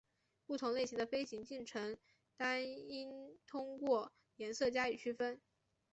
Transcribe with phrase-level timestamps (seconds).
[0.47, 1.95] 不同类型的飞行进程
[2.35, 5.39] 单应通过颜色加以区别。